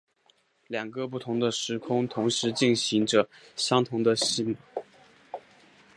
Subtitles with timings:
[0.65, 4.55] 两个不同的时空同时进行着相同的戏码。